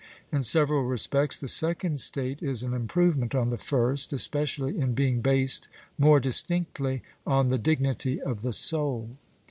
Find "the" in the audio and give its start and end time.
1.39-1.47, 3.51-3.57, 7.49-7.59, 8.41-8.51